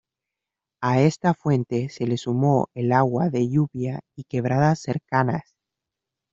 A 0.81 0.99
esta 1.01 1.35
fuente 1.35 1.89
se 1.89 2.07
le 2.07 2.17
sumó 2.17 2.69
el 2.73 2.91
agua 2.91 3.29
de 3.29 3.47
lluvia 3.47 3.99
y 4.15 4.23
quebradas 4.23 4.79
cercanas. 4.79 5.53